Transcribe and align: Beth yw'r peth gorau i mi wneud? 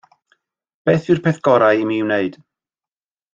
Beth 0.87 1.05
yw'r 1.11 1.21
peth 1.27 1.41
gorau 1.49 1.83
i 1.83 1.87
mi 1.91 2.01
wneud? 2.07 2.41